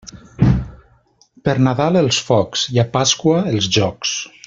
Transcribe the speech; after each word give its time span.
Per 1.49 1.55
Nadal 1.67 2.01
els 2.03 2.21
focs 2.31 2.67
i 2.77 2.83
a 2.85 2.87
Pasqua 2.99 3.41
els 3.57 3.73
jocs. 3.81 4.17